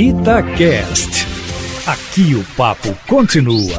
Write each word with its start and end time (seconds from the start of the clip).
Itacast. 0.00 1.26
Aqui 1.84 2.32
o 2.32 2.44
papo 2.56 2.96
continua. 3.08 3.76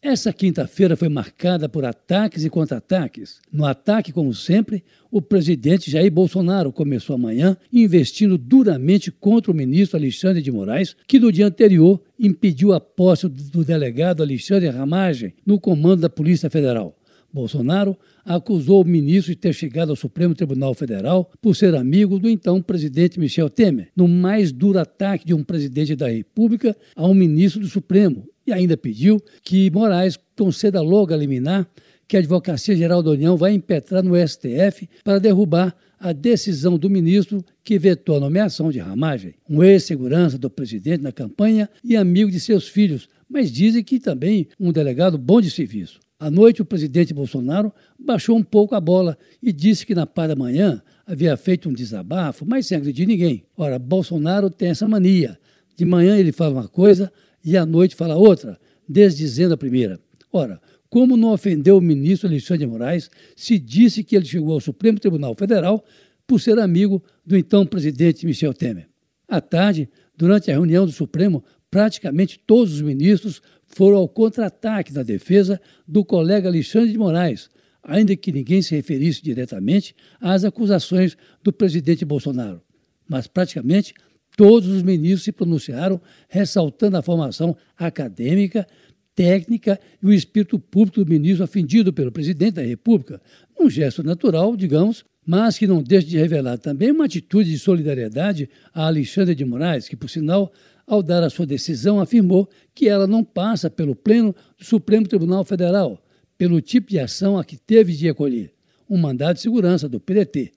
Essa 0.00 0.32
quinta-feira 0.32 0.96
foi 0.96 1.08
marcada 1.08 1.68
por 1.68 1.84
ataques 1.84 2.44
e 2.44 2.50
contra-ataques. 2.50 3.40
No 3.52 3.66
ataque, 3.66 4.12
como 4.12 4.32
sempre, 4.32 4.84
o 5.10 5.20
presidente 5.20 5.90
Jair 5.90 6.12
Bolsonaro 6.12 6.72
começou 6.72 7.16
amanhã 7.16 7.56
investindo 7.72 8.38
duramente 8.38 9.10
contra 9.10 9.50
o 9.50 9.54
ministro 9.56 9.98
Alexandre 9.98 10.40
de 10.40 10.52
Moraes, 10.52 10.94
que 11.08 11.18
no 11.18 11.32
dia 11.32 11.48
anterior 11.48 12.00
impediu 12.16 12.72
a 12.72 12.80
posse 12.80 13.28
do 13.28 13.64
delegado 13.64 14.22
Alexandre 14.22 14.68
Ramagem 14.68 15.34
no 15.44 15.58
comando 15.58 16.02
da 16.02 16.08
Polícia 16.08 16.48
Federal. 16.48 16.96
Bolsonaro 17.34 17.98
acusou 18.24 18.82
o 18.82 18.86
ministro 18.86 19.32
de 19.32 19.40
ter 19.40 19.52
chegado 19.52 19.90
ao 19.90 19.96
Supremo 19.96 20.36
Tribunal 20.36 20.72
Federal 20.72 21.28
por 21.42 21.56
ser 21.56 21.74
amigo 21.74 22.20
do 22.20 22.30
então 22.30 22.62
presidente 22.62 23.18
Michel 23.18 23.50
Temer, 23.50 23.88
no 23.96 24.06
mais 24.06 24.52
duro 24.52 24.78
ataque 24.78 25.26
de 25.26 25.34
um 25.34 25.42
presidente 25.42 25.96
da 25.96 26.08
República 26.08 26.76
a 26.94 27.04
um 27.04 27.12
ministro 27.12 27.60
do 27.60 27.66
Supremo, 27.66 28.24
e 28.46 28.52
ainda 28.52 28.76
pediu 28.76 29.20
que 29.42 29.68
Moraes 29.70 30.16
conceda 30.36 30.80
logo 30.80 31.12
a 31.12 31.16
liminar 31.16 31.68
que 32.06 32.16
a 32.16 32.20
Advocacia 32.20 32.76
Geral 32.76 33.02
da 33.02 33.10
União 33.10 33.36
vai 33.36 33.52
impetrar 33.52 34.04
no 34.04 34.14
STF 34.16 34.88
para 35.02 35.18
derrubar 35.18 35.74
a 35.98 36.12
decisão 36.12 36.78
do 36.78 36.88
ministro 36.88 37.42
que 37.64 37.78
vetou 37.78 38.16
a 38.16 38.20
nomeação 38.20 38.70
de 38.70 38.78
Ramagem, 38.78 39.34
um 39.48 39.64
ex-segurança 39.64 40.38
do 40.38 40.50
presidente 40.50 41.02
na 41.02 41.10
campanha 41.10 41.68
e 41.82 41.96
amigo 41.96 42.30
de 42.30 42.38
seus 42.38 42.68
filhos, 42.68 43.08
mas 43.28 43.50
dizem 43.50 43.82
que 43.82 43.98
também 43.98 44.46
um 44.60 44.70
delegado 44.70 45.18
bom 45.18 45.40
de 45.40 45.50
serviço. 45.50 46.03
À 46.24 46.30
noite, 46.30 46.62
o 46.62 46.64
presidente 46.64 47.12
Bolsonaro 47.12 47.70
baixou 47.98 48.34
um 48.34 48.42
pouco 48.42 48.74
a 48.74 48.80
bola 48.80 49.18
e 49.42 49.52
disse 49.52 49.84
que 49.84 49.94
na 49.94 50.06
paz 50.06 50.26
da 50.26 50.34
manhã 50.34 50.82
havia 51.06 51.36
feito 51.36 51.68
um 51.68 51.72
desabafo, 51.74 52.46
mas 52.46 52.66
sem 52.66 52.78
agredir 52.78 53.06
ninguém. 53.06 53.44
Ora, 53.54 53.78
Bolsonaro 53.78 54.48
tem 54.48 54.70
essa 54.70 54.88
mania. 54.88 55.38
De 55.76 55.84
manhã 55.84 56.16
ele 56.16 56.32
fala 56.32 56.54
uma 56.54 56.66
coisa 56.66 57.12
e 57.44 57.58
à 57.58 57.66
noite 57.66 57.94
fala 57.94 58.16
outra, 58.16 58.58
desdizendo 58.88 59.52
a 59.52 59.58
primeira. 59.58 60.00
Ora, 60.32 60.58
como 60.88 61.14
não 61.14 61.30
ofendeu 61.30 61.76
o 61.76 61.80
ministro 61.82 62.26
Alexandre 62.26 62.64
de 62.64 62.72
Moraes 62.72 63.10
se 63.36 63.58
disse 63.58 64.02
que 64.02 64.16
ele 64.16 64.24
chegou 64.24 64.54
ao 64.54 64.60
Supremo 64.60 64.98
Tribunal 64.98 65.34
Federal 65.34 65.84
por 66.26 66.40
ser 66.40 66.58
amigo 66.58 67.04
do 67.26 67.36
então 67.36 67.66
presidente 67.66 68.24
Michel 68.24 68.54
Temer? 68.54 68.88
À 69.28 69.42
tarde, 69.42 69.90
durante 70.16 70.50
a 70.50 70.54
reunião 70.54 70.86
do 70.86 70.92
Supremo, 70.92 71.44
praticamente 71.74 72.38
todos 72.38 72.74
os 72.74 72.80
ministros 72.80 73.42
foram 73.66 73.96
ao 73.96 74.08
contra-ataque 74.08 74.92
na 74.92 75.02
defesa 75.02 75.60
do 75.88 76.04
colega 76.04 76.48
Alexandre 76.48 76.92
de 76.92 76.96
Moraes, 76.96 77.50
ainda 77.82 78.14
que 78.14 78.30
ninguém 78.30 78.62
se 78.62 78.76
referisse 78.76 79.20
diretamente 79.20 79.92
às 80.20 80.44
acusações 80.44 81.16
do 81.42 81.52
presidente 81.52 82.04
Bolsonaro. 82.04 82.62
Mas 83.08 83.26
praticamente 83.26 83.92
todos 84.36 84.68
os 84.68 84.84
ministros 84.84 85.24
se 85.24 85.32
pronunciaram 85.32 86.00
ressaltando 86.28 86.96
a 86.96 87.02
formação 87.02 87.56
acadêmica, 87.76 88.64
técnica 89.12 89.80
e 90.00 90.06
o 90.06 90.12
espírito 90.12 90.60
público 90.60 91.04
do 91.04 91.10
ministro 91.10 91.42
ofendido 91.42 91.92
pelo 91.92 92.12
presidente 92.12 92.54
da 92.54 92.62
República, 92.62 93.20
um 93.58 93.68
gesto 93.68 94.00
natural, 94.04 94.56
digamos, 94.56 95.04
mas 95.26 95.58
que 95.58 95.66
não 95.66 95.82
deixa 95.82 96.06
de 96.06 96.18
revelar 96.18 96.56
também 96.56 96.92
uma 96.92 97.06
atitude 97.06 97.50
de 97.50 97.58
solidariedade 97.58 98.48
a 98.72 98.86
Alexandre 98.86 99.34
de 99.34 99.44
Moraes, 99.44 99.88
que, 99.88 99.96
por 99.96 100.08
sinal, 100.08 100.52
ao 100.86 101.02
dar 101.02 101.22
a 101.22 101.30
sua 101.30 101.46
decisão, 101.46 102.00
afirmou 102.00 102.48
que 102.74 102.88
ela 102.88 103.06
não 103.06 103.24
passa 103.24 103.70
pelo 103.70 103.94
pleno 103.94 104.34
do 104.58 104.64
Supremo 104.64 105.06
Tribunal 105.06 105.44
Federal, 105.44 106.02
pelo 106.36 106.60
tipo 106.60 106.90
de 106.90 106.98
ação 106.98 107.38
a 107.38 107.44
que 107.44 107.56
teve 107.56 107.92
de 107.92 108.08
acolher, 108.08 108.52
um 108.88 108.96
mandado 108.96 109.36
de 109.36 109.42
segurança 109.42 109.88
do 109.88 110.00
PDT. 110.00 110.52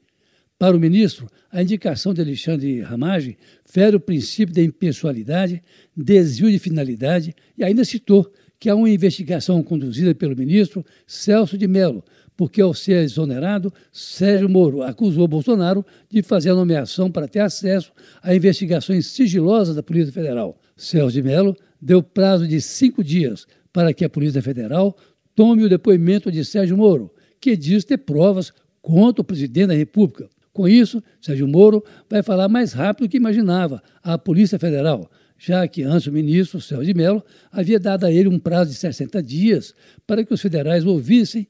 Para 0.60 0.76
o 0.76 0.80
ministro, 0.80 1.28
a 1.52 1.62
indicação 1.62 2.14
de 2.14 2.22
Alexandre 2.22 2.82
Ramagem 2.82 3.38
fere 3.64 3.96
o 3.96 4.00
princípio 4.00 4.56
da 4.56 4.62
impessoalidade, 4.62 5.62
desvio 5.96 6.52
de 6.52 6.58
finalidade 6.58 7.36
e 7.56 7.64
ainda 7.64 7.86
citou 7.86 8.32
que 8.60 8.70
há 8.70 8.76
uma 8.76 8.90
investigação 8.90 9.62
conduzida 9.62 10.16
pelo 10.16 10.36
ministro 10.36 10.84
Celso 11.06 11.58
de 11.58 11.68
Mello, 11.68 12.04
porque, 12.38 12.62
ao 12.62 12.72
ser 12.72 13.04
exonerado, 13.04 13.74
Sérgio 13.92 14.48
Moro 14.48 14.84
acusou 14.84 15.28
Bolsonaro 15.28 15.84
de 16.08 16.22
fazer 16.22 16.52
a 16.52 16.56
nomeação 16.56 17.12
para 17.12 17.28
ter 17.28 17.40
acesso 17.40 17.92
a 18.22 18.34
investigações 18.36 19.08
sigilosas 19.08 19.76
da 19.76 19.82
Polícia 19.82 20.14
Federal. 20.14 20.56
Celso 20.78 21.14
de 21.14 21.24
Mello 21.24 21.58
deu 21.82 22.04
prazo 22.04 22.48
de 22.48 22.62
cinco 22.62 23.04
dias 23.04 23.48
para 23.74 23.92
que 23.92 24.06
a 24.06 24.10
Polícia 24.10 24.42
Federal 24.42 24.96
tome 25.36 25.64
o 25.64 25.70
depoimento 25.70 26.32
de 26.32 26.46
Sérgio 26.46 26.78
Moro, 26.78 27.12
que 27.42 27.58
diz 27.58 27.84
ter 27.84 27.98
provas 27.98 28.54
contra 28.84 29.22
o 29.22 29.26
presidente 29.26 29.68
da 29.68 29.74
República. 29.74 30.30
Com 30.54 30.68
isso, 30.68 31.04
Sérgio 31.20 31.48
Moro 31.48 31.84
vai 32.08 32.22
falar 32.22 32.48
mais 32.48 32.72
rápido 32.72 33.08
do 33.08 33.12
que 33.12 33.18
imaginava 33.18 33.82
à 34.04 34.16
Polícia 34.18 34.60
Federal, 34.60 35.10
já 35.40 35.68
que 35.68 35.82
antes 35.82 36.08
o 36.08 36.12
ministro 36.12 36.62
Celso 36.62 36.86
de 36.86 36.94
Mello 36.94 37.24
havia 37.52 37.80
dado 37.80 38.06
a 38.06 38.12
ele 38.12 38.30
um 38.30 38.40
prazo 38.40 38.72
de 38.72 38.78
60 38.78 39.22
dias 39.24 39.74
para 40.06 40.24
que 40.24 40.34
os 40.34 40.42
federais 40.42 40.86
ouvissem 40.86 41.48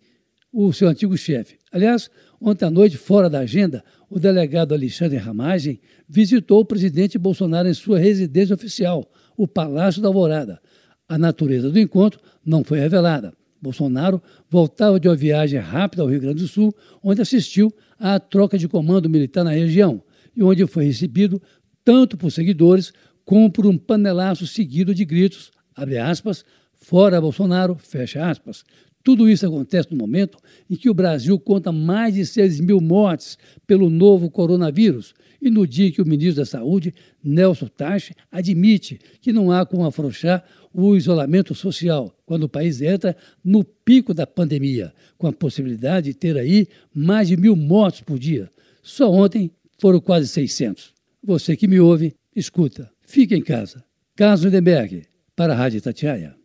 o 0.65 0.73
seu 0.73 0.87
antigo 0.87 1.15
chefe. 1.15 1.59
Aliás, 1.71 2.09
ontem 2.41 2.65
à 2.65 2.71
noite, 2.71 2.97
fora 2.97 3.29
da 3.29 3.39
agenda, 3.39 3.83
o 4.09 4.19
delegado 4.19 4.73
Alexandre 4.73 5.17
Ramagem 5.17 5.79
visitou 6.09 6.61
o 6.61 6.65
presidente 6.65 7.15
Bolsonaro 7.15 7.69
em 7.69 7.75
sua 7.75 7.99
residência 7.99 8.55
oficial, 8.55 9.07
o 9.37 9.47
Palácio 9.47 10.01
da 10.01 10.07
Alvorada. 10.07 10.59
A 11.07 11.15
natureza 11.15 11.69
do 11.69 11.77
encontro 11.77 12.19
não 12.43 12.63
foi 12.63 12.79
revelada. 12.79 13.35
Bolsonaro 13.61 14.19
voltava 14.49 14.99
de 14.99 15.07
uma 15.07 15.15
viagem 15.15 15.59
rápida 15.59 16.01
ao 16.01 16.09
Rio 16.09 16.21
Grande 16.21 16.41
do 16.41 16.47
Sul, 16.47 16.73
onde 17.03 17.21
assistiu 17.21 17.71
à 17.99 18.19
troca 18.19 18.57
de 18.57 18.67
comando 18.67 19.07
militar 19.07 19.43
na 19.43 19.51
região 19.51 20.01
e 20.35 20.41
onde 20.41 20.65
foi 20.65 20.85
recebido 20.85 21.39
tanto 21.85 22.17
por 22.17 22.31
seguidores 22.31 22.91
como 23.23 23.51
por 23.51 23.67
um 23.67 23.77
panelaço 23.77 24.47
seguido 24.47 24.95
de 24.95 25.05
gritos, 25.05 25.51
abre 25.75 25.99
aspas, 25.99 26.43
fora 26.73 27.21
Bolsonaro, 27.21 27.75
fecha 27.75 28.27
aspas, 28.27 28.63
tudo 29.07 29.29
isso 29.29 29.47
acontece 29.47 29.87
no 29.89 29.97
momento 29.97 30.37
em 30.69 30.75
que 30.75 30.89
o 30.89 30.93
Brasil 30.93 31.39
conta 31.39 31.71
mais 31.71 32.15
de 32.15 32.25
6 32.25 32.59
mil 32.59 32.81
mortes 32.81 33.37
pelo 33.65 33.89
novo 33.89 34.29
coronavírus 34.29 35.13
e 35.41 35.49
no 35.49 35.65
dia 35.65 35.87
em 35.87 35.91
que 35.93 36.01
o 36.01 36.05
ministro 36.05 36.41
da 36.41 36.45
Saúde, 36.45 36.93
Nelson 37.23 37.67
Tache, 37.67 38.13
admite 38.29 38.99
que 39.21 39.31
não 39.31 39.49
há 39.49 39.65
como 39.65 39.85
afrouxar 39.85 40.43
o 40.73 40.93
isolamento 40.93 41.55
social 41.55 42.13
quando 42.25 42.43
o 42.43 42.49
país 42.49 42.81
entra 42.81 43.15
no 43.41 43.63
pico 43.63 44.13
da 44.13 44.27
pandemia, 44.27 44.93
com 45.17 45.27
a 45.27 45.31
possibilidade 45.31 46.07
de 46.07 46.13
ter 46.13 46.37
aí 46.37 46.67
mais 46.93 47.29
de 47.29 47.37
mil 47.37 47.55
mortes 47.55 48.01
por 48.01 48.19
dia. 48.19 48.51
Só 48.83 49.09
ontem 49.09 49.49
foram 49.79 50.01
quase 50.01 50.27
600. 50.27 50.93
Você 51.23 51.55
que 51.55 51.65
me 51.65 51.79
ouve, 51.79 52.13
escuta. 52.35 52.91
Fique 53.03 53.33
em 53.33 53.41
casa. 53.41 53.81
Carlos 54.17 54.43
Lindenberg, 54.43 55.05
para 55.33 55.53
a 55.53 55.55
Rádio 55.55 55.81
Tatiaia. 55.81 56.35